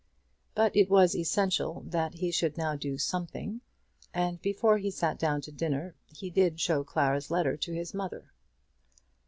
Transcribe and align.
But 0.55 0.75
it 0.75 0.89
was 0.89 1.15
essential 1.15 1.81
that 1.85 2.15
he 2.15 2.31
should 2.31 2.57
now 2.57 2.75
do 2.75 2.97
something, 2.97 3.61
and 4.15 4.41
before 4.41 4.79
he 4.79 4.89
sat 4.89 5.19
down 5.19 5.41
to 5.41 5.51
dinner 5.51 5.93
he 6.07 6.31
did 6.31 6.59
show 6.59 6.83
Clara's 6.83 7.29
letter 7.29 7.55
to 7.57 7.71
his 7.71 7.93
mother. 7.93 8.31